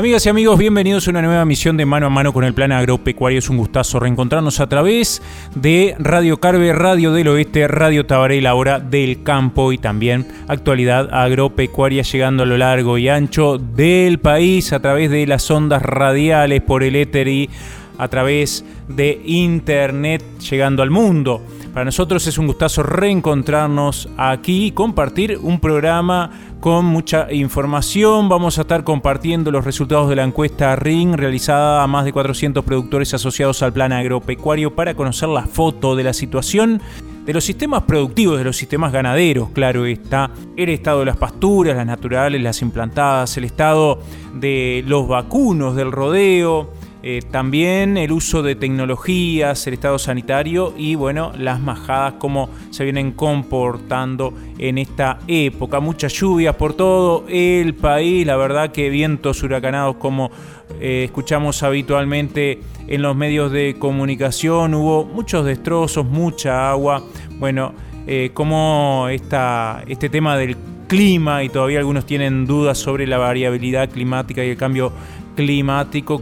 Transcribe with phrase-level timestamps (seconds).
[0.00, 2.72] Amigas y amigos, bienvenidos a una nueva misión de Mano a Mano con el Plan
[2.72, 3.38] Agropecuario.
[3.38, 5.20] Es un gustazo reencontrarnos a través
[5.54, 11.12] de Radio Carve, Radio del Oeste, Radio Tabaré, la hora del campo y también actualidad
[11.12, 16.62] agropecuaria llegando a lo largo y ancho del país a través de las ondas radiales
[16.62, 17.50] por el éter y
[17.98, 21.42] a través de internet llegando al mundo.
[21.74, 26.30] Para nosotros es un gustazo reencontrarnos aquí y compartir un programa
[26.60, 28.28] con mucha información.
[28.28, 32.64] Vamos a estar compartiendo los resultados de la encuesta RING realizada a más de 400
[32.64, 36.80] productores asociados al plan agropecuario para conocer la foto de la situación
[37.24, 41.76] de los sistemas productivos, de los sistemas ganaderos, claro está, el estado de las pasturas,
[41.76, 44.00] las naturales, las implantadas, el estado
[44.34, 46.70] de los vacunos, del rodeo,
[47.02, 52.84] eh, también el uso de tecnologías, el estado sanitario y bueno, las majadas, cómo se
[52.84, 55.80] vienen comportando en esta época.
[55.80, 60.30] Muchas lluvias por todo el país, la verdad que vientos huracanados como
[60.78, 67.02] eh, escuchamos habitualmente en los medios de comunicación, hubo muchos destrozos, mucha agua.
[67.38, 67.72] Bueno,
[68.06, 70.56] eh, como este tema del
[70.90, 75.19] clima y todavía algunos tienen dudas sobre la variabilidad climática y el cambio climático,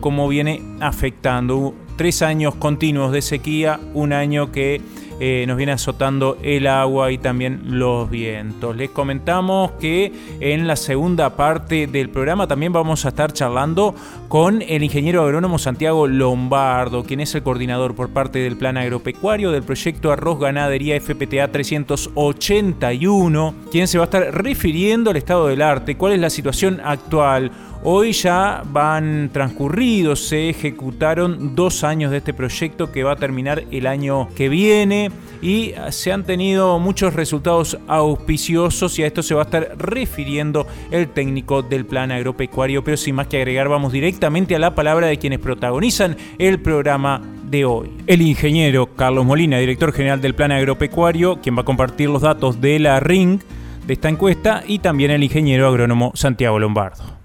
[0.01, 1.75] cómo viene afectando.
[1.97, 4.81] Tres años continuos de sequía, un año que
[5.21, 8.77] eh, nos viene azotando el agua y también los vientos.
[8.77, 13.97] Les comentamos que en la segunda parte del programa también vamos a estar charlando
[14.29, 19.51] con el ingeniero agrónomo Santiago Lombardo, quien es el coordinador por parte del Plan Agropecuario
[19.51, 25.63] del proyecto Arroz Ganadería FPTA 381, quien se va a estar refiriendo al estado del
[25.63, 27.51] arte, cuál es la situación actual
[27.85, 33.63] Hoy ya van transcurridos, se ejecutaron dos años de este proyecto que va a terminar
[33.71, 39.35] el año que viene y se han tenido muchos resultados auspiciosos y a esto se
[39.35, 42.83] va a estar refiriendo el técnico del plan agropecuario.
[42.83, 47.23] Pero sin más que agregar, vamos directamente a la palabra de quienes protagonizan el programa
[47.45, 47.93] de hoy.
[48.09, 52.61] El ingeniero Carlos Molina, director general del plan agropecuario, quien va a compartir los datos
[52.61, 53.41] de la RING
[53.87, 57.18] de esta encuesta y también el ingeniero agrónomo Santiago Lombardo.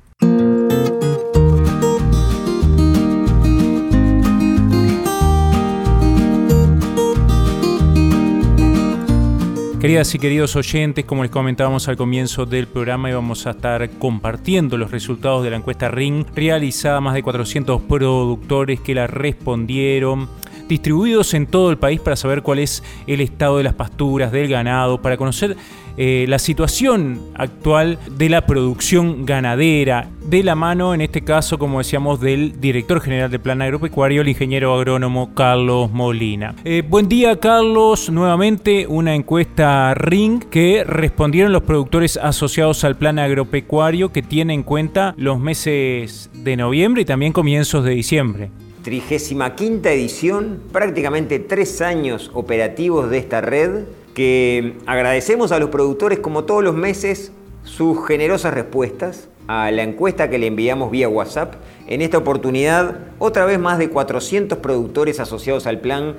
[9.84, 14.78] Queridas y queridos oyentes, como les comentábamos al comienzo del programa, íbamos a estar compartiendo
[14.78, 20.30] los resultados de la encuesta RING realizada a más de 400 productores que la respondieron
[20.70, 24.48] distribuidos en todo el país para saber cuál es el estado de las pasturas, del
[24.48, 25.58] ganado, para conocer
[25.98, 31.80] eh, la situación actual de la producción ganadera, de la mano, en este caso, como
[31.80, 36.56] decíamos, del director general de Plan Agropecuario, el ingeniero agrónomo Carlos Molina.
[36.64, 38.10] Eh, buen día, Carlos.
[38.10, 44.64] Nuevamente una encuesta RING que respondieron los productores asociados al Plan Agropecuario que tiene en
[44.64, 48.50] cuenta los meses de noviembre y también comienzos de diciembre.
[48.84, 56.44] 35 edición, prácticamente tres años operativos de esta red que agradecemos a los productores como
[56.44, 57.32] todos los meses
[57.64, 61.56] sus generosas respuestas a la encuesta que le enviamos vía WhatsApp.
[61.88, 66.16] En esta oportunidad, otra vez más de 400 productores asociados al plan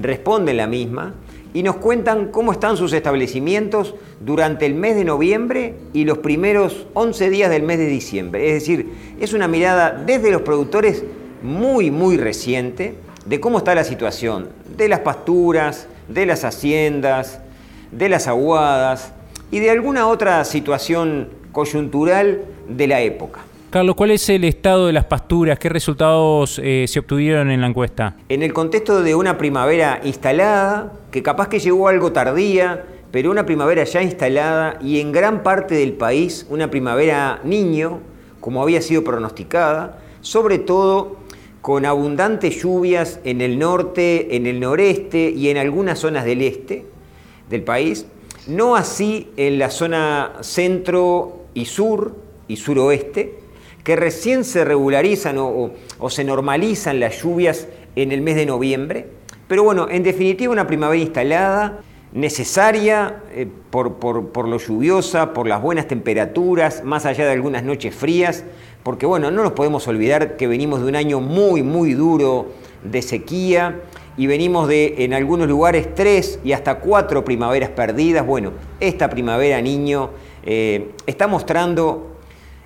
[0.00, 1.14] responden la misma
[1.54, 6.86] y nos cuentan cómo están sus establecimientos durante el mes de noviembre y los primeros
[6.92, 8.48] 11 días del mes de diciembre.
[8.48, 8.90] Es decir,
[9.20, 11.02] es una mirada desde los productores
[11.42, 17.40] muy, muy reciente de cómo está la situación de las pasturas, de las haciendas,
[17.90, 19.12] de las aguadas
[19.50, 23.40] y de alguna otra situación coyuntural de la época.
[23.70, 25.58] Carlos, ¿cuál es el estado de las pasturas?
[25.58, 28.16] ¿Qué resultados eh, se obtuvieron en la encuesta?
[28.28, 33.44] En el contexto de una primavera instalada, que capaz que llegó algo tardía, pero una
[33.44, 38.00] primavera ya instalada y en gran parte del país una primavera niño,
[38.40, 41.16] como había sido pronosticada, sobre todo
[41.66, 46.86] con abundantes lluvias en el norte, en el noreste y en algunas zonas del este
[47.50, 48.06] del país,
[48.46, 52.14] no así en la zona centro y sur
[52.46, 53.40] y suroeste,
[53.82, 55.72] que recién se regularizan o,
[56.08, 57.66] se normalizan las lluvias
[57.96, 59.08] en el mes de noviembre.
[59.48, 61.80] Pero bueno, en definitiva una primavera instalada,
[62.12, 67.92] necesaria eh, por, por, lo lluviosa, por las buenas temperaturas, más allá de algunas noches
[67.92, 68.44] frías,
[68.86, 72.52] porque bueno, no nos podemos olvidar que venimos de un año muy, muy duro
[72.84, 73.80] de sequía
[74.16, 78.24] y venimos de en algunos lugares tres y hasta cuatro primaveras perdidas.
[78.24, 80.10] Bueno, esta primavera, niño,
[80.44, 82.18] eh, está mostrando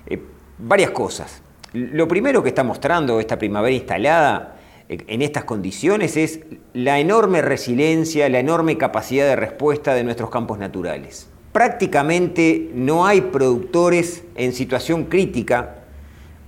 [0.05, 0.21] eh,
[0.59, 1.41] varias cosas.
[1.73, 4.57] Lo primero que está mostrando esta primavera instalada
[4.89, 6.41] en estas condiciones es
[6.75, 11.27] la enorme resiliencia, la enorme capacidad de respuesta de nuestros campos naturales.
[11.51, 15.80] Prácticamente no hay productores en situación crítica,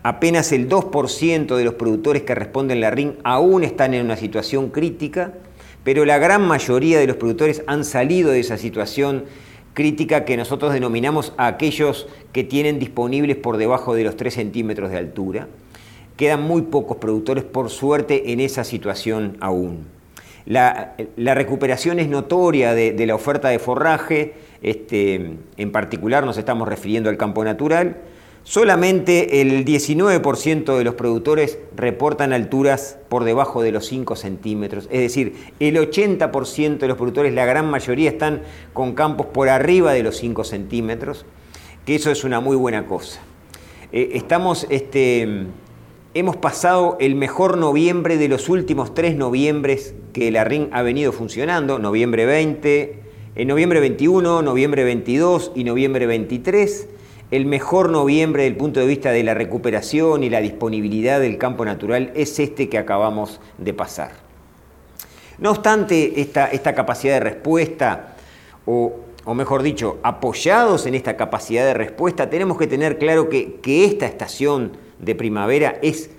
[0.03, 4.69] apenas el 2% de los productores que responden la RIN aún están en una situación
[4.69, 5.33] crítica,
[5.83, 9.23] pero la gran mayoría de los productores han salido de esa situación
[9.73, 14.91] crítica que nosotros denominamos a aquellos que tienen disponibles por debajo de los 3 centímetros
[14.91, 15.47] de altura.
[16.17, 19.88] Quedan muy pocos productores, por suerte, en esa situación aún.
[20.45, 27.09] La, recuperación es notoria de, la oferta de forraje, este, en particular nos estamos refiriendo
[27.09, 27.97] al campo natural.
[28.45, 34.90] Solamente el 19% de los productores reportan alturas por debajo de los 5 centímetros.
[34.92, 38.42] Es decir, el 80% de los productores, la gran mayoría, están
[38.74, 41.25] con campos por arriba de los 5 centímetros,
[41.86, 43.22] que eso es una muy buena cosa.
[43.94, 45.48] Eh, estamos este,
[46.16, 51.12] Hemos pasado el mejor noviembre de los últimos tres noviembres que la RIN ha venido
[51.12, 53.00] funcionando, noviembre 20,
[53.34, 56.88] en noviembre 21, noviembre 22 y noviembre 23.
[57.31, 61.66] El mejor noviembre del punto de vista de la recuperación y la disponibilidad del campo
[61.66, 64.12] natural es este que acabamos de pasar.
[65.40, 68.16] No obstante, esta, esta capacidad de respuesta,
[68.66, 68.94] o,
[69.34, 74.06] mejor dicho, apoyados en esta capacidad de respuesta, tenemos que tener claro que, que esta
[74.06, 76.12] estación de primavera es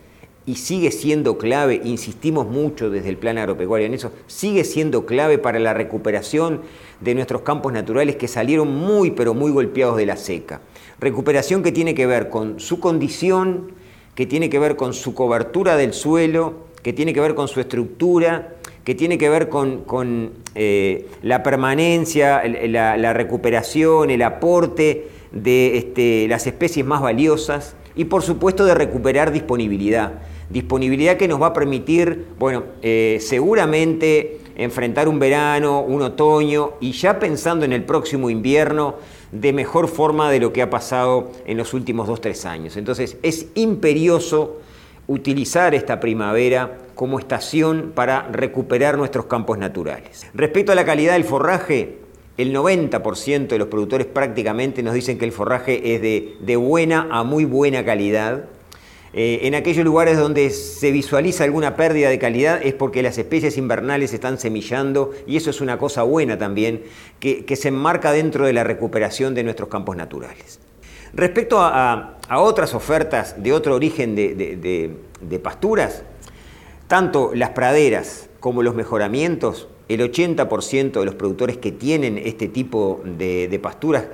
[0.47, 5.39] y sigue siendo clave, insistimos mucho desde el plan agropecuario en eso, sigue siendo clave
[5.39, 6.61] para la recuperación
[7.01, 10.61] de nuestros campos naturales que salieron muy pero muy golpeados de la seca.
[11.01, 13.73] Recuperación que tiene que ver con su condición,
[14.15, 17.61] que tiene que ver con su cobertura del suelo, que tiene que ver con su
[17.61, 18.55] estructura,
[18.85, 26.47] que tiene que ver con, eh, la permanencia, la, recuperación, el aporte de este, las
[26.47, 30.13] especies más valiosas y por supuesto de recuperar disponibilidad.
[30.51, 36.93] Disponibilidad que nos va a permitir, bueno, eh, seguramente enfrentar un verano, un otoño y
[36.93, 38.97] ya pensando en el próximo invierno
[39.33, 42.77] de mejor forma de lo que ha pasado en los últimos dos, tres años.
[42.77, 44.61] Entonces es imperioso
[45.07, 50.27] utilizar esta primavera como estación para recuperar nuestros campos naturales.
[50.35, 51.99] Respecto a la calidad del forraje,
[52.37, 57.23] el 90% de los productores prácticamente nos dicen que el forraje es de, buena a
[57.23, 58.47] muy buena calidad.
[59.17, 63.57] Eh, en aquellos lugares donde se visualiza alguna pérdida de calidad es porque las especies
[63.57, 66.83] invernales están semillando y eso es una cosa buena también,
[67.21, 70.59] que, se enmarca dentro de la recuperación de nuestros campos naturales.
[71.13, 76.03] Respecto a, otras ofertas de otro origen de pasturas,
[76.89, 83.03] tanto las praderas como los mejoramientos el 80% de los productores que tienen este tipo
[83.05, 84.05] de, pasturas,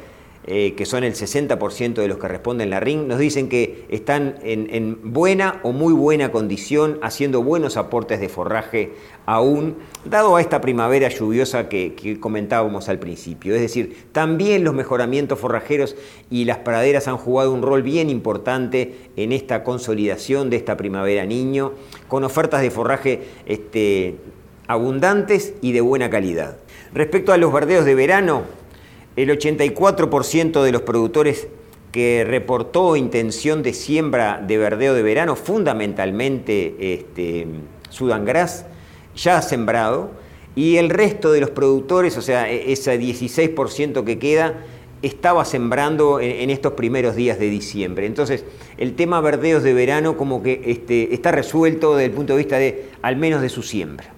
[0.46, 4.36] eh, que son el 60% de los que responden la RIN, nos dicen que están
[4.42, 8.92] en, buena o muy buena condición, haciendo buenos aportes de forraje
[9.26, 9.76] aún,
[10.06, 13.54] dado a esta primavera lluviosa que, comentábamos al principio.
[13.54, 15.94] Es decir, también los mejoramientos forrajeros
[16.30, 21.26] y las praderas han jugado un rol bien importante en esta consolidación de esta primavera
[21.26, 21.74] niño,
[22.08, 24.16] con ofertas de forraje este,
[24.68, 26.56] abundantes y de buena calidad.
[26.94, 28.44] Respecto a los verdeos de verano,
[29.16, 31.48] el 84% de los productores
[31.92, 37.46] que reportó intención de siembra de verdeo de verano, fundamentalmente este,
[37.88, 38.66] Sudangras,
[39.16, 40.12] ya ha sembrado,
[40.54, 44.64] y el resto de los productores, o sea, e, ese 16% que queda,
[45.02, 48.04] estaba sembrando en, estos primeros días de diciembre.
[48.04, 48.44] Entonces,
[48.76, 52.58] el tema verdeos de verano como que este, está resuelto desde el punto de vista
[52.58, 54.12] de, al menos de su siembra.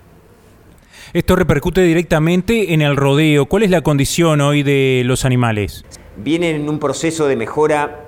[1.15, 3.45] Esto repercute directamente en el rodeo.
[3.45, 5.85] ¿Cuál es la condición hoy de los animales?
[6.17, 8.07] Vienen en un proceso de mejora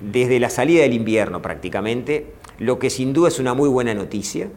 [0.00, 2.26] desde la salida del invierno prácticamente,
[2.58, 4.48] lo que sin duda es una muy buena noticia.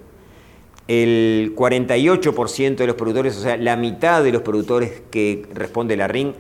[0.88, 6.08] El 48% de los productores, o sea, la mitad de los productores que responde la
[6.08, 6.34] RIN,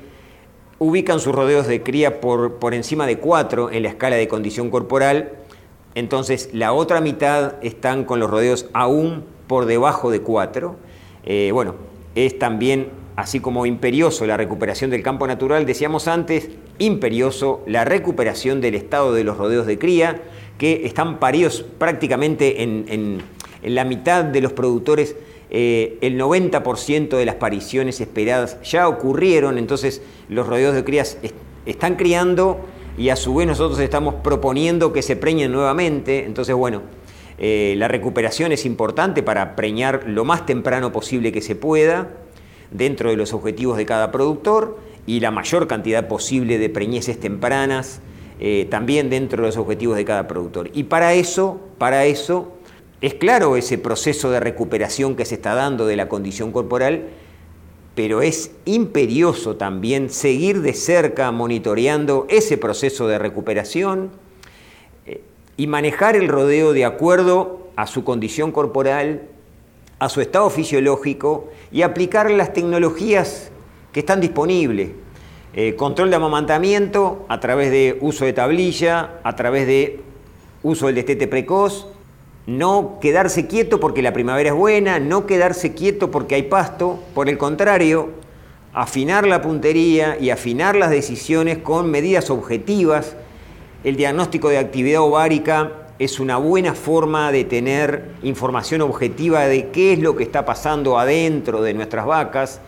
[0.79, 4.71] ubican sus rodeos de cría por, por encima de 4 en la escala de condición
[4.71, 5.33] corporal.
[5.93, 10.88] Entonces, la otra mitad están con los rodeos aún por debajo de 4
[11.25, 11.75] eh, bueno,
[12.15, 16.49] es también, así como imperioso la recuperación del campo natural, decíamos antes,
[16.79, 20.21] imperioso la recuperación del estado de los rodeos de cría,
[20.57, 23.21] que están paridos prácticamente en,
[23.63, 25.15] la mitad de los productores.
[25.51, 31.17] Eh, el 90% de las pariciones esperadas ya ocurrieron, entonces los rodeos de crías
[31.65, 32.59] están criando
[32.99, 36.83] y a su vez nosotros estamos proponiendo que se preñen nuevamente, entonces bueno,
[37.41, 42.10] eh, la recuperación es importante para preñar lo más temprano posible que se pueda
[42.69, 44.77] dentro de los objetivos de cada productor
[45.08, 48.01] y la mayor cantidad posible de preñeces tempranas
[48.41, 50.69] eh, también dentro de los objetivos de cada productor.
[50.74, 52.53] Y para eso, para eso,
[53.00, 57.08] es claro ese proceso de recuperación que se está dando de la condición corporal,
[57.96, 64.12] pero es imperioso también seguir de cerca monitoreando ese proceso de recuperación
[65.59, 69.23] y manejar el rodeo de acuerdo a su condición corporal,
[69.99, 73.51] a su estado fisiológico y aplicar las tecnologías
[73.91, 74.91] que están disponibles.
[75.53, 79.99] Eh, control de amamantamiento a través de uso de tablilla, a través de
[80.63, 81.87] uso del destete precoz,
[82.47, 87.27] no quedarse quieto porque la primavera es buena, no quedarse quieto porque hay pasto, por
[87.27, 88.11] el contrario,
[88.73, 93.17] afinar la puntería y afinar las decisiones con medidas objetivas.
[93.81, 99.93] El diagnóstico de actividad ovárica es una buena forma de tener información objetiva de qué
[99.93, 102.59] es lo que está pasando adentro de nuestras vacas,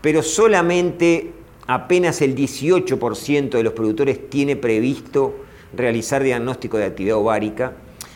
[0.00, 1.32] pero solamente
[1.66, 5.34] apenas el 18% de los productores tiene previsto
[5.76, 7.72] realizar diagnóstico de actividad ovárica.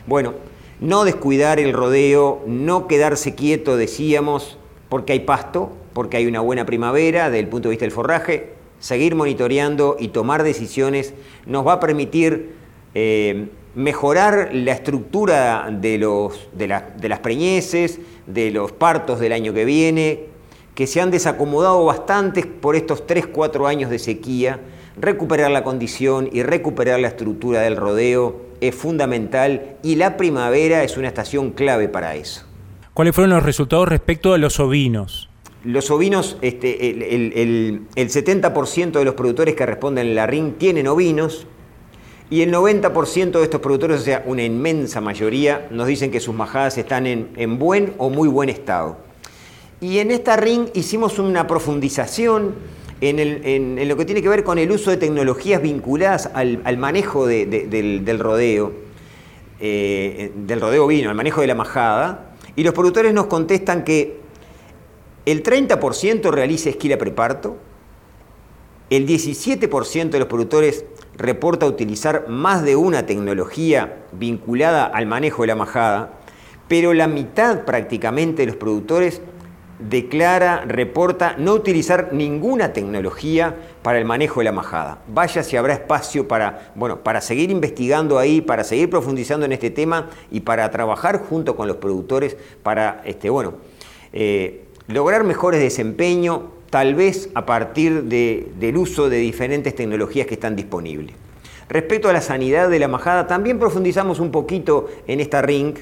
[0.06, 0.34] Bueno,
[0.78, 4.58] no descuidar el rodeo, no quedarse quieto, decíamos,
[4.88, 8.53] porque hay pasto, porque hay una buena primavera desde el punto de vista del forraje,
[8.84, 11.14] seguir monitoreando y tomar decisiones
[11.46, 12.50] nos va a permitir
[12.94, 19.54] eh, mejorar la estructura de, los, de, de las preñeces, de los partos del año
[19.54, 20.24] que viene,
[20.74, 24.60] que se han desacomodado bastante por estos 3-4 años de sequía,
[25.00, 30.98] recuperar la condición y recuperar la estructura del rodeo es fundamental y la primavera es
[30.98, 32.44] una estación clave para eso.
[32.92, 35.30] ¿Cuáles fueron los resultados respecto a los ovinos?
[35.64, 41.47] Los ovinos, este, el, 70% de los productores que responden en la RIN tienen ovinos
[42.28, 46.35] y el 90% de estos productores, o sea, una inmensa mayoría, nos dicen que sus
[46.35, 48.99] majadas están en, buen o muy buen estado.
[49.80, 52.54] Y en esta RIN hicimos una profundización
[53.00, 58.18] en, lo que tiene que ver con el uso de tecnologías vinculadas al, manejo del,
[58.18, 58.73] rodeo,
[59.61, 64.24] eh, del rodeo vino, al manejo de la majada, y los productores nos contestan que
[65.26, 67.57] el 30% realiza esquila preparto,
[68.90, 70.85] el 17% de los productores
[71.16, 76.19] reporta utilizar más de una tecnología vinculada al manejo de la majada,
[76.69, 79.23] pero la mitad prácticamente de los productores
[79.78, 85.02] declara, reporta no utilizar ninguna tecnología para el manejo de la majada.
[85.09, 89.71] Vaya si habrá espacio para, bueno, para seguir investigando ahí, para seguir profundizando en este
[89.71, 93.54] tema y para trabajar junto con los productores para este, bueno,
[94.12, 100.56] eh, lograr mejores desempeños, tal vez a partir del uso de diferentes tecnologías que están
[100.56, 101.14] disponibles.
[101.68, 105.74] Respecto a la sanidad de la majada, también profundizamos un poquito en esta ring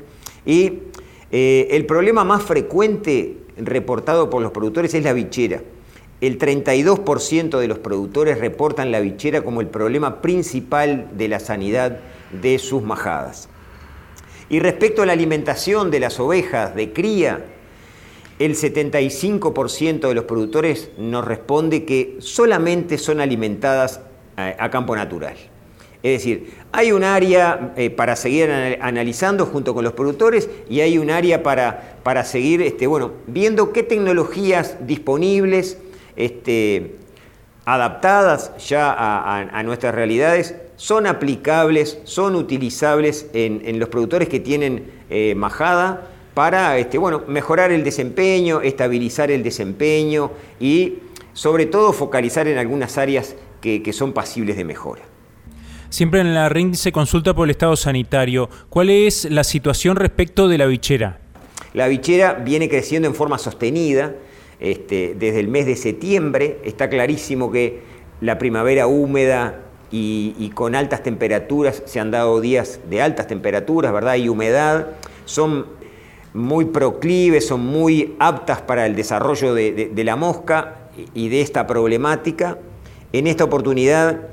[0.46, 0.80] y
[1.30, 5.62] eh, el problema más frecuente reportado por los productores es la bichera.
[6.20, 11.98] El 32% de los productores reportan la bichera como el problema principal de la sanidad
[12.40, 13.48] de sus majadas.
[14.48, 17.44] Y respecto a la alimentación de las ovejas de cría,
[18.44, 24.00] el 75% de los productores nos responde que solamente son alimentadas
[24.36, 25.36] a campo natural.
[26.02, 30.98] Es decir, hay un área eh, para seguir analizando junto con los productores y hay
[30.98, 35.78] un área para, para seguir este, bueno, viendo qué tecnologías disponibles,
[36.16, 36.96] este,
[37.64, 45.36] adaptadas ya a, nuestras realidades, son aplicables, son utilizables en, los productores que tienen eh,
[45.36, 50.94] majada para este, bueno, mejorar el desempeño, estabilizar el desempeño y
[51.32, 55.02] sobre todo focalizar en algunas áreas que son pasibles de mejora.
[55.92, 58.48] Siempre en la RING se consulta por el estado sanitario.
[58.70, 61.18] ¿Cuál es la situación respecto de la bichera?
[61.74, 64.14] La bichera viene creciendo en forma sostenida
[64.58, 66.60] este, desde el mes de septiembre.
[66.64, 67.80] Está clarísimo que
[68.22, 69.60] la primavera húmeda
[69.90, 74.14] y, con altas temperaturas, se han dado días de altas temperaturas, ¿verdad?
[74.14, 74.86] Y humedad,
[75.26, 75.66] son
[76.34, 82.58] muy proclives, son muy aptas para el desarrollo de la mosca y de esta problemática.
[83.12, 84.28] En esta oportunidad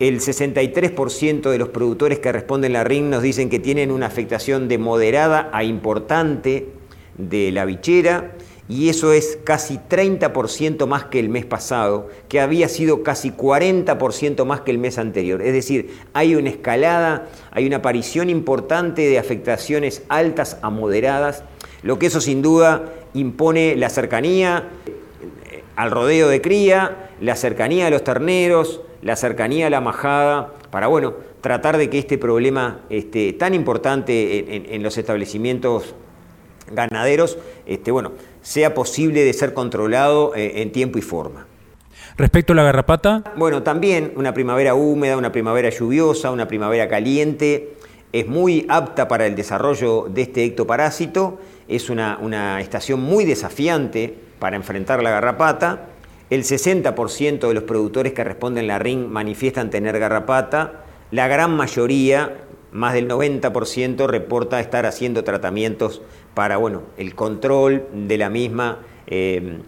[0.00, 4.66] el 63% de los productores que responden la RIN nos dicen que tienen una afectación
[4.66, 6.68] de moderada a importante
[7.16, 8.32] de la bichera
[8.68, 14.44] y eso es casi 30% más que el mes pasado, que había sido casi 40%
[14.44, 15.42] más que el mes anterior.
[15.42, 21.44] Es decir, hay una escalada, hay una aparición importante de afectaciones altas a moderadas,
[21.82, 24.70] lo que eso sin duda impone la cercanía
[25.50, 30.54] eh, al rodeo de cría, la cercanía a los terneros, la cercanía a la majada,
[30.70, 35.94] para bueno, tratar de que este problema este, tan importante en, los establecimientos
[36.72, 38.12] ganaderos, este, bueno,
[38.44, 41.46] sea posible de ser controlado eh, en tiempo y forma.
[42.16, 43.24] Respecto a la garrapata.
[43.36, 47.72] Bueno, también una primavera húmeda, una primavera lluviosa, una primavera caliente,
[48.12, 54.14] es muy apta para el desarrollo de este ectoparásito, es una, una estación muy desafiante
[54.38, 55.86] para enfrentar la garrapata.
[56.28, 60.84] El 60% de los productores que responden la RING manifiestan tener garrapata.
[61.10, 66.02] La gran mayoría, más del 90%, reporta estar haciendo tratamientos
[66.34, 68.78] para bueno, el control de la misma.
[69.06, 69.58] Eh,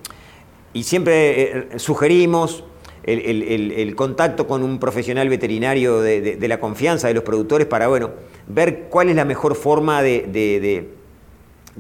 [0.73, 2.65] y siempre eh, sugerimos
[3.07, 8.11] el, contacto con un profesional veterinario de, la confianza de los productores para bueno,
[8.49, 10.89] ver cuál es la mejor forma de,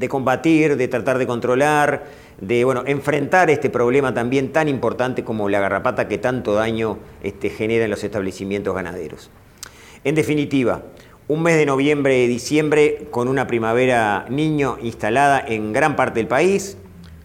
[0.08, 2.04] combatir, de tratar de controlar,
[2.40, 7.50] de bueno, enfrentar este problema también tan importante como la garrapata que tanto daño este,
[7.50, 9.30] genera en los establecimientos ganaderos.
[10.04, 10.84] En definitiva,
[11.28, 16.28] un mes de noviembre y diciembre con una primavera niño instalada en gran parte del
[16.28, 16.76] país,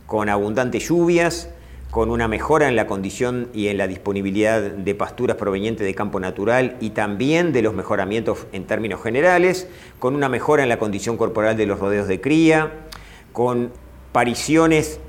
[0.08, 1.50] con abundantes lluvias,
[1.92, 6.20] con una mejora en la condición y en la disponibilidad de pasturas provenientes de campo
[6.20, 9.68] natural y también de los mejoramientos en términos generales,
[10.00, 12.72] con una mejora en la condición corporal de los rodeos de cría,
[13.34, 13.72] con
[14.14, 15.00] pariciones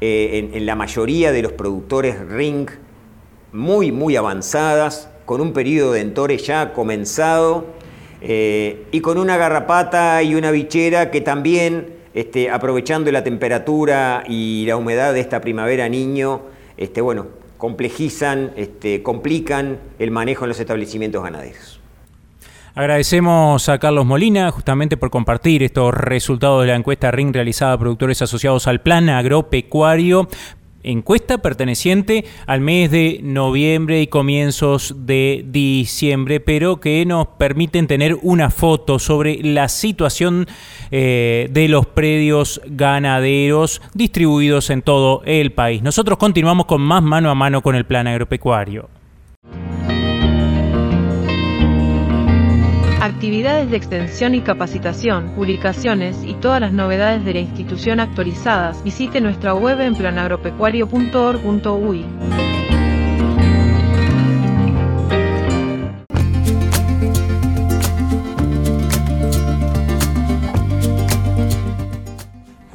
[0.00, 2.70] eh, en, la mayoría de los productores ring
[3.52, 7.77] muy, muy avanzadas, con un periodo de entore ya comenzado
[8.20, 14.64] eh, y con una garrapata y una bichera que también este, aprovechando la temperatura y
[14.66, 16.42] la humedad de esta primavera niño,
[16.76, 17.26] este, bueno,
[17.58, 21.80] complejizan, este, complican el manejo en los establecimientos ganaderos.
[22.74, 27.78] Agradecemos a Carlos Molina justamente por compartir estos resultados de la encuesta RING realizada a
[27.78, 30.28] productores asociados al plan agropecuario
[30.82, 38.16] encuesta perteneciente al mes de noviembre y comienzos de diciembre, pero que nos permiten tener
[38.22, 40.46] una foto sobre la situación
[40.90, 45.82] eh, de los predios ganaderos distribuidos en todo el país.
[45.82, 48.97] Nosotros continuamos con más mano a mano con el plan agropecuario.
[53.08, 59.20] Actividades de extensión y capacitación, publicaciones y todas las novedades de la institución actualizadas, visite
[59.20, 62.67] nuestra web en planagropecuario.org.uy.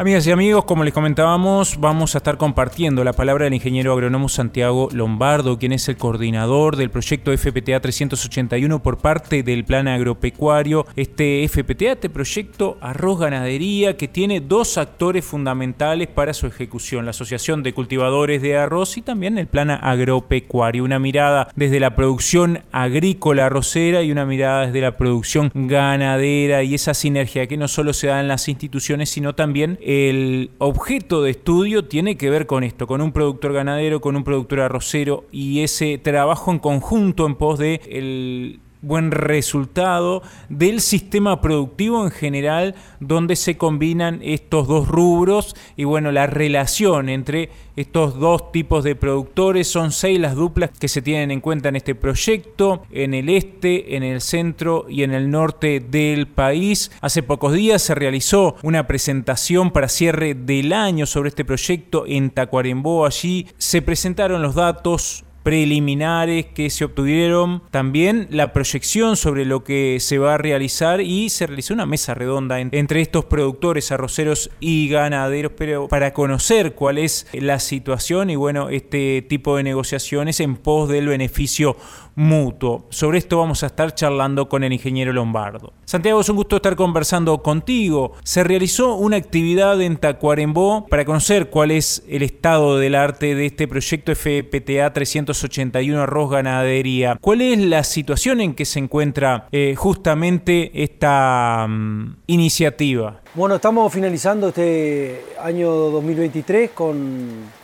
[0.04, 4.28] Amigas y amigos, como les comentábamos, vamos a estar compartiendo la palabra del ingeniero agrónomo
[4.28, 10.86] Santiago Lombardo, quien es el coordinador del proyecto FPTA 381 por parte del Plan Agropecuario.
[10.98, 17.12] Este FPTA, este proyecto Arroz Ganadería, que tiene dos actores fundamentales para su ejecución, la
[17.12, 20.84] Asociación de Cultivadores de Arroz y también el Plan Agropecuario.
[20.84, 26.76] Una mirada desde la producción agrícola arrocera y una mirada desde la producción ganadera y
[26.76, 31.32] esa sinergia que no solo se da en las instituciones, sino también el objeto de
[31.32, 35.62] estudio tiene que ver con esto, con un productor ganadero, con un productor arrocero y
[35.62, 42.76] ese trabajo en conjunto en pos de el buen resultado del sistema productivo en general
[43.00, 48.96] donde se combinan estos dos rubros y bueno, la relación entre estos dos tipos de
[48.96, 53.30] productores son seis las duplas que se tienen en cuenta en este proyecto en el
[53.30, 56.92] este, en el centro y en el norte del país.
[57.02, 62.30] Hace pocos días se realizó una presentación para cierre del año sobre este proyecto en
[62.30, 63.06] Tacuarembó.
[63.06, 69.98] Allí se presentaron los datos preliminares que se obtuvieron, también la proyección sobre lo que
[70.00, 74.88] se va a realizar y se realizó una mesa redonda entre estos productores arroceros y
[74.88, 80.56] ganaderos pero para conocer cuál es la situación y bueno, este tipo de negociaciones en
[80.56, 81.76] pos del beneficio
[82.16, 82.86] mutuo.
[82.90, 85.74] Sobre esto vamos a estar charlando con el ingeniero Lombardo.
[85.86, 88.14] Santiago, es un gusto estar conversando contigo.
[88.24, 93.46] Se realizó una actividad en Tacuarembó para conocer cuál es el estado del arte de
[93.46, 97.18] este proyecto FPTA 381 Arroz Ganadería.
[97.20, 103.22] ¿Cuál es la situación en que se encuentra eh, justamente esta mm, iniciativa?
[103.36, 107.63] Bueno, estamos finalizando este año 2023 con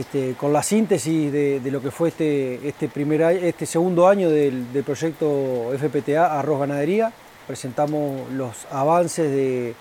[0.00, 4.66] este, con la síntesis de, lo que fue este, este, primer, este segundo año del,
[4.84, 7.12] proyecto FPTA Arroz Ganadería.
[7.46, 9.74] Presentamos los avances de,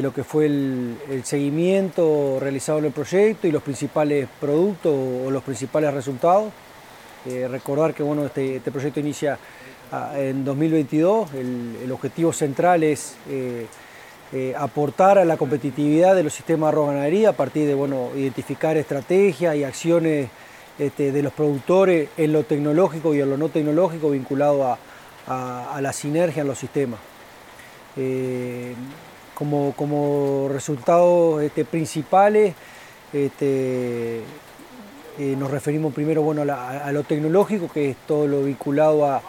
[0.00, 5.42] lo que fue el, seguimiento realizado en el proyecto y los principales productos o los
[5.42, 6.52] principales resultados.
[7.26, 9.38] Eh, recordar que bueno, este, este proyecto inicia
[9.90, 13.66] ah, en 2022, el, objetivo central es eh,
[14.30, 18.76] eh, aportar a la competitividad de los sistemas de ganadería a partir de bueno, identificar
[18.76, 20.28] estrategias y acciones
[20.78, 24.64] este, de los productores en lo tecnológico y en lo no tecnológico vinculado
[25.26, 27.00] a, la sinergia en los sistemas.
[27.96, 28.74] Eh,
[29.34, 32.54] como, como, resultados este, principales,
[33.14, 39.22] este, eh, nos referimos primero bueno, a, lo tecnológico, que es todo lo vinculado a,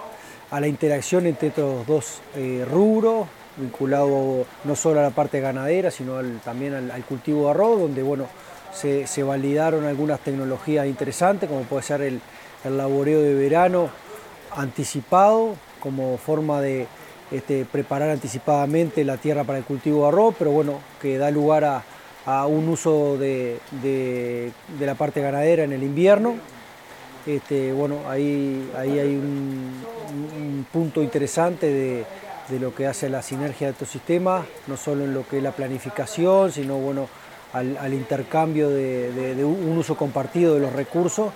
[0.59, 2.21] la interacción entre estos dos
[2.69, 3.27] rubros,
[3.59, 8.27] vinculado no solo a la parte ganadera, sino también al, cultivo de arroz, donde bueno,
[8.73, 12.21] se, validaron algunas tecnologías interesantes, como puede ser el,
[12.63, 13.89] el laboreo de verano
[14.55, 16.87] anticipado, como forma de
[17.31, 21.63] este, preparar anticipadamente la tierra para el cultivo de arroz, pero bueno, que da lugar
[21.63, 21.83] a,
[22.45, 23.59] un uso de,
[24.79, 26.35] la parte ganadera en el invierno.
[27.25, 32.05] Este, bueno, ahí, ahí hay un, punto interesante de,
[32.57, 35.51] lo que hace la sinergia de estos sistemas, no solo en lo que es la
[35.51, 37.07] planificación, sino bueno,
[37.53, 41.31] al, intercambio de, un uso compartido de los recursos.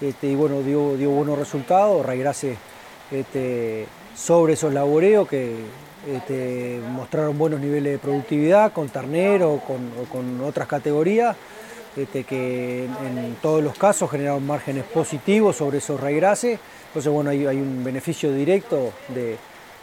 [0.00, 2.04] Este, y bueno, dio, dio buenos resultados.
[2.04, 2.56] Raigrase
[3.10, 5.56] este, sobre esos laboreos que
[6.06, 11.36] este, mostraron buenos niveles de productividad con ternero o con, otras categorías,
[11.96, 16.58] este, que en, todos los casos generaron márgenes positivos sobre esos raigrases.
[16.88, 19.36] Entonces, bueno, hay, un beneficio directo de,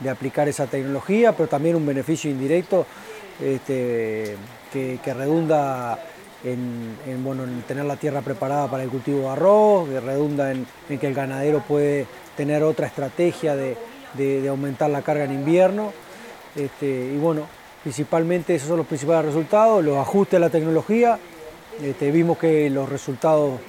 [0.09, 2.85] aplicar esa tecnología, pero también un beneficio indirecto
[3.41, 4.35] este,
[4.71, 5.99] que, redunda
[6.43, 6.95] en,
[7.67, 10.65] tener la tierra preparada para el cultivo de arroz, que redunda en
[10.99, 13.77] que el ganadero puede tener otra estrategia de,
[14.15, 15.93] de, aumentar la carga en invierno.
[16.55, 17.47] Este, y bueno,
[17.83, 21.19] principalmente esos son los principales resultados, los ajustes a la tecnología.
[21.81, 23.59] Este, vimos que los resultados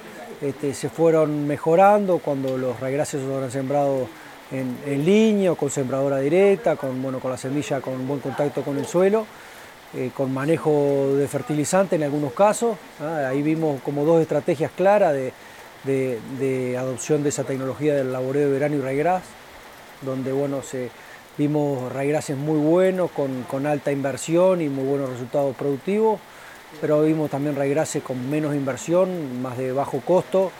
[0.73, 4.07] se fueron mejorando cuando los raigrases fueron sembrados
[4.51, 8.77] en, en, línea, con sembradora directa, con, bueno, con la semilla con buen contacto con
[8.77, 9.25] el suelo,
[9.93, 12.77] eh, con manejo de fertilizante en algunos casos.
[13.01, 13.27] ¿ah?
[13.29, 15.33] Ahí vimos como dos estrategias claras de,
[15.83, 19.23] de, adopción de esa tecnología del laboreo de verano y raigras
[20.01, 20.89] donde bueno, se,
[21.37, 26.19] vimos raigrases muy buenos, con, alta inversión y muy buenos resultados productivos,
[26.81, 30.51] pero vimos también raigrases con menos inversión, más de bajo costo,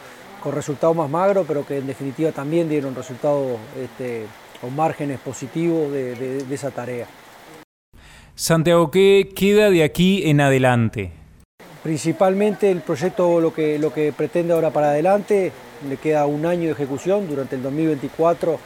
[0.42, 4.26] con resultados más magros, pero que en definitiva también dieron resultados este,
[4.62, 7.06] o márgenes positivos de, esa tarea.
[8.34, 11.12] Santiago, ¿qué queda de aquí en adelante?
[11.82, 15.52] Principalmente el proyecto lo que, lo que pretende ahora para adelante,
[15.88, 18.58] le queda un año de ejecución, durante el 2024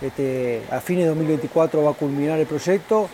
[0.00, 3.08] este, a fines de 2024 va a culminar el proyecto.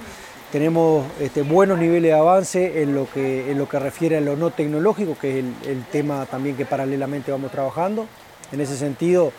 [0.55, 4.37] Tenemos este, buenos niveles de avance en lo, que, en lo que refiere a lo
[4.37, 8.07] no tecnológico, que es el, tema también que paralelamente vamos trabajando.
[8.53, 9.33] En ese sentido,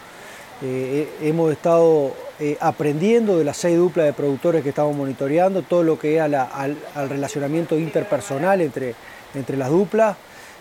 [0.62, 5.84] eh, hemos estado eh, aprendiendo de las seis duplas de productores que estamos monitoreando, todo
[5.84, 6.76] lo que es al,
[7.08, 8.94] relacionamiento interpersonal entre,
[9.36, 10.18] entre las duplas.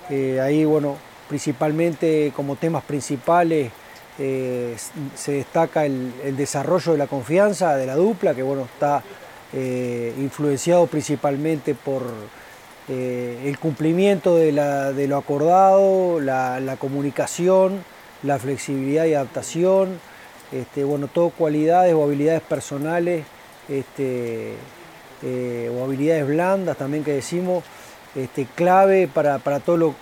[0.09, 3.73] Eh, ahí, bueno, principalmente como temas principales
[4.17, 9.03] se destaca el, desarrollo de la confianza de la dupla, que bueno, está
[9.57, 12.03] eh, influenciado principalmente por
[12.89, 17.85] eh, el cumplimiento de, lo acordado, la, comunicación,
[18.25, 20.01] la flexibilidad y adaptación,
[20.51, 23.25] este, bueno, todo cualidades o habilidades personales
[23.69, 24.55] este,
[25.23, 27.63] o habilidades blandas también que decimos,
[28.15, 29.95] este, clave para, todo lo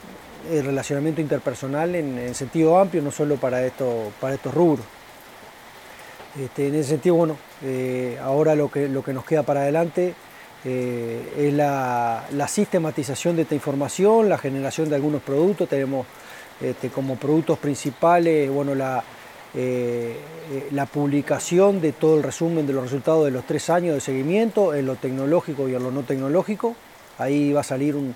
[0.50, 3.60] el relacionamiento interpersonal en, sentido amplio, no solo para,
[4.20, 4.84] para estos rubros.
[6.38, 10.14] Este, en ese sentido, bueno, eh, ahora lo que, lo que nos queda para adelante
[10.64, 15.68] eh, es la, sistematización de esta información, la generación de algunos productos.
[15.68, 16.06] Tenemos
[16.60, 19.04] este, como productos principales bueno, la,
[19.54, 20.16] eh,
[20.70, 24.74] la publicación de todo el resumen de los resultados de los tres años de seguimiento
[24.74, 26.74] en lo tecnológico y en lo no tecnológico.
[27.18, 28.14] Ahí va a salir un,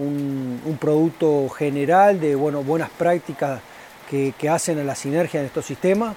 [0.00, 3.60] un, producto general de bueno, buenas prácticas
[4.08, 6.16] que, hacen a la sinergia en estos sistemas,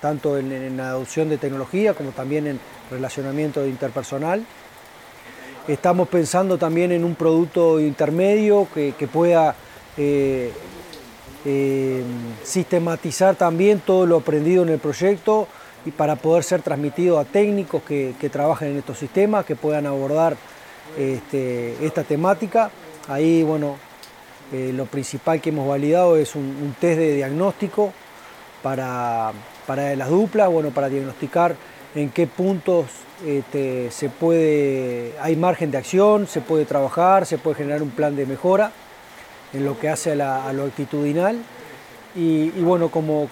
[0.00, 4.44] tanto en, la adopción de tecnología como también en relacionamiento interpersonal.
[5.66, 9.54] Estamos pensando también en un producto intermedio que, pueda
[9.96, 10.50] eh,
[11.44, 12.02] eh,
[12.42, 15.46] sistematizar también todo lo aprendido en el proyecto
[15.84, 20.36] y para poder ser transmitido a técnicos que, trabajen en estos sistemas, que puedan abordar
[20.96, 22.70] este, esta temática.
[23.08, 23.76] Ahí, bueno,
[24.52, 27.92] eh, lo principal que hemos validado es un, test de diagnóstico
[28.62, 29.32] para,
[29.76, 31.54] las duplas, bueno, para diagnosticar
[31.94, 32.86] en qué puntos
[33.26, 38.16] este, se puede, hay margen de acción, se puede trabajar, se puede generar un plan
[38.16, 38.72] de mejora
[39.52, 41.38] en lo que hace a, lo actitudinal.
[42.14, 43.28] Y, bueno, como,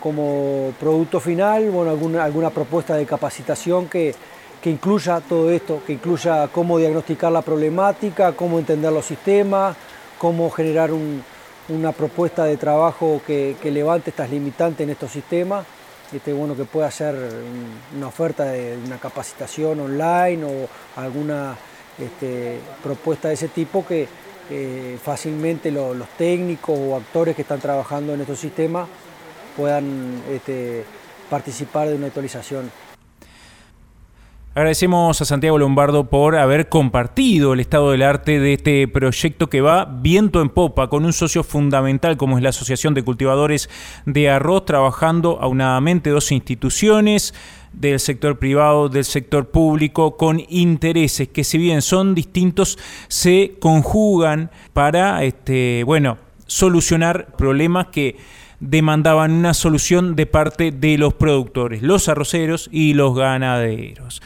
[0.78, 4.14] producto final, bueno, alguna, alguna propuesta de capacitación que,
[4.62, 9.76] que incluya todo esto, que incluya cómo diagnosticar la problemática, cómo entender los sistemas,
[10.18, 10.90] cómo generar
[11.68, 15.66] una propuesta de trabajo que, levante estas limitantes en estos sistemas,
[16.12, 17.16] este, bueno, que pueda ser
[17.96, 20.68] una oferta de una capacitación online o
[21.00, 21.56] alguna
[21.98, 24.08] este, propuesta de ese tipo que
[24.48, 28.88] eh, fácilmente los técnicos o actores que están trabajando en estos sistemas
[29.56, 30.84] puedan este,
[31.28, 32.70] participar de una actualización.
[34.56, 39.60] Agradecemos a Santiago Lombardo por haber compartido el estado del arte de este proyecto que
[39.60, 43.68] va viento en popa con un socio fundamental como es la Asociación de Cultivadores
[44.06, 47.34] de Arroz, trabajando aunadamente dos instituciones
[47.74, 54.50] del sector privado, del sector público, con intereses que si bien son distintos, se conjugan
[54.72, 56.16] para, este, bueno,
[56.46, 58.16] solucionar problemas que
[58.60, 64.22] demandaban una solución de parte de los productores, los arroceros y los ganaderos.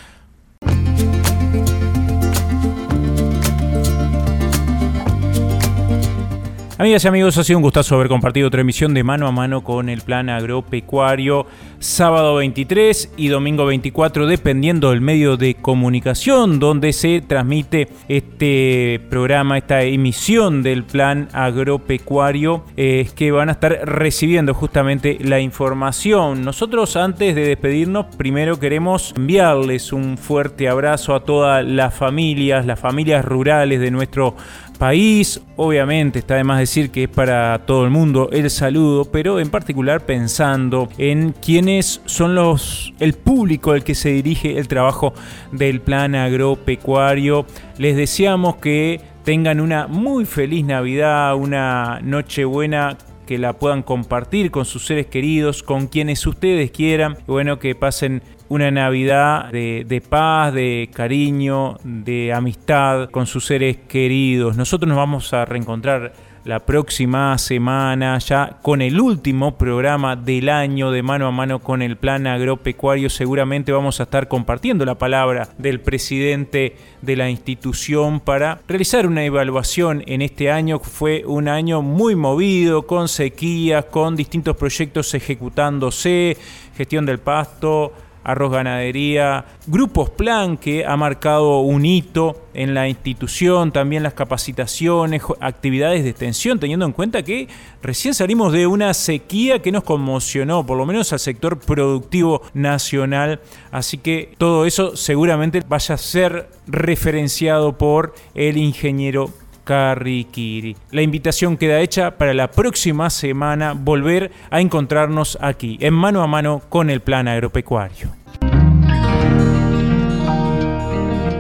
[6.80, 9.62] Amigas y amigos, ha sido un gustazo haber compartido otra emisión de mano a mano
[9.62, 11.44] con el plan agropecuario
[11.80, 19.56] sábado 23 y domingo 24, dependiendo del medio de comunicación donde se transmite este programa,
[19.56, 26.44] esta emisión del plan agropecuario, es que van a estar recibiendo justamente la información.
[26.44, 32.78] Nosotros antes de despedirnos, primero queremos enviarles un fuerte abrazo a todas las familias, las
[32.78, 34.36] familias rurales de nuestro
[34.80, 35.42] país.
[35.56, 39.50] Obviamente está de más decir que es para todo el mundo el saludo, pero en
[39.50, 41.34] particular pensando en
[41.80, 45.14] son los el público al que se dirige el trabajo
[45.52, 47.46] del plan agropecuario.
[47.78, 54.50] Les deseamos que tengan una muy feliz Navidad, una noche buena que la puedan compartir
[54.50, 57.16] con sus seres queridos, con quienes ustedes quieran.
[57.28, 64.56] Bueno, que pasen una Navidad de, paz, de cariño, de amistad con sus seres queridos.
[64.56, 66.12] Nosotros nos vamos a reencontrar
[66.44, 71.82] la próxima semana ya con el último programa del año de mano a mano con
[71.82, 73.10] el plan agropecuario.
[73.10, 79.24] Seguramente vamos a estar compartiendo la palabra del presidente de la institución para realizar una
[79.24, 80.78] evaluación en este año.
[80.78, 86.36] Fue un año muy movido, con sequías, con distintos proyectos ejecutándose,
[86.76, 87.92] gestión del pasto,
[88.24, 95.22] Arroz Ganadería, Grupos Plan que ha marcado un hito en la institución, también las capacitaciones,
[95.40, 97.48] actividades de extensión, teniendo en cuenta que
[97.82, 103.40] recién salimos de una sequía que nos conmocionó, por lo menos al sector productivo nacional,
[103.70, 109.30] así que todo eso seguramente vaya a ser referenciado por el ingeniero
[109.64, 110.76] Karikiri.
[110.90, 116.26] La invitación queda hecha para la próxima semana volver a encontrarnos aquí, en mano a
[116.26, 118.20] mano con el plan agropecuario.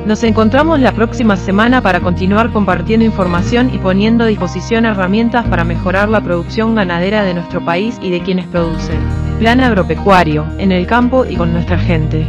[0.06, 5.62] Nos encontramos la próxima semana para continuar compartiendo información y poniendo a disposición herramientas para
[5.62, 8.98] mejorar la producción ganadera de nuestro país y de quienes producen.
[9.38, 12.26] Plan agropecuario, en el campo y con nuestra gente.